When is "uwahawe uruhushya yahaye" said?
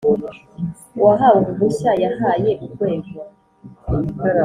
0.97-2.51